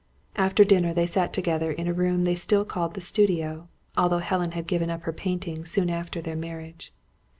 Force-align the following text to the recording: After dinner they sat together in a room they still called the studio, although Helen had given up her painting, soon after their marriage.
After 0.35 0.63
dinner 0.63 0.95
they 0.95 1.05
sat 1.05 1.31
together 1.31 1.71
in 1.71 1.87
a 1.87 1.93
room 1.93 2.23
they 2.23 2.33
still 2.33 2.65
called 2.65 2.95
the 2.95 3.01
studio, 3.01 3.67
although 3.95 4.17
Helen 4.17 4.53
had 4.53 4.65
given 4.65 4.89
up 4.89 5.03
her 5.03 5.13
painting, 5.13 5.63
soon 5.63 5.91
after 5.91 6.23
their 6.23 6.35
marriage. 6.35 6.91